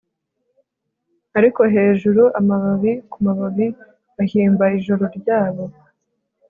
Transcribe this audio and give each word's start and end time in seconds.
Ariko 1.37 1.61
hejuru 1.75 2.23
amababi 2.39 2.93
kumababi 3.11 3.67
bahimba 4.15 4.65
ijoro 4.77 5.05
ryabo 5.17 5.63